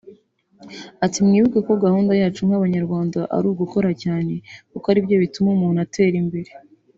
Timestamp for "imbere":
6.23-6.51